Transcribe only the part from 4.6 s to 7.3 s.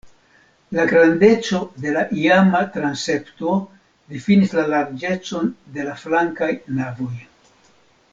la larĝecon de la flankaj navoj.